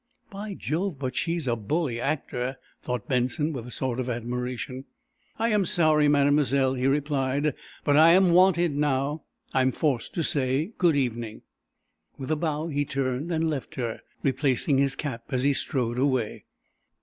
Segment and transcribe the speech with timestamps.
[0.31, 4.85] "By jove, but she's a bully actor," thought Benson, with a sort of admiration.
[5.37, 9.21] "I am sorry, Mademoiselle," he replied, "But I am wanted now.
[9.53, 11.43] I am forced to say 'good evening.'"
[12.17, 16.45] With a bow he turned and left her, replacing his cap as he strode away.